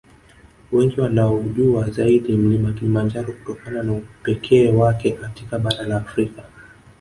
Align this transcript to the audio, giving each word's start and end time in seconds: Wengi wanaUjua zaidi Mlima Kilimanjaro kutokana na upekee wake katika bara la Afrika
Wengi 0.71 1.01
wanaUjua 1.01 1.89
zaidi 1.89 2.37
Mlima 2.37 2.73
Kilimanjaro 2.73 3.33
kutokana 3.33 3.83
na 3.83 3.93
upekee 3.93 4.71
wake 4.71 5.11
katika 5.11 5.59
bara 5.59 5.83
la 5.83 5.97
Afrika 5.97 6.43